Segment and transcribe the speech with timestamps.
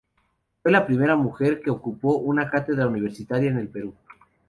[0.63, 3.93] Fue la primera mujer que ocupó una cátedra universitaria en el Perú.